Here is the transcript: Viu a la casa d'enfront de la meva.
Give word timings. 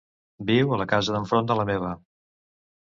Viu 0.49 0.71
a 0.71 0.79
la 0.83 0.87
casa 0.95 1.15
d'enfront 1.17 1.53
de 1.53 1.59
la 1.61 1.69
meva. 1.73 1.95